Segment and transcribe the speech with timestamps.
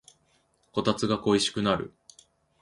[0.71, 1.93] こたつが恋しくなる